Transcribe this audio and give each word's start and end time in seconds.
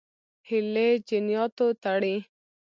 هیلې 0.47 0.87
جنیاتو 1.07 1.67
تړي. 1.83 2.15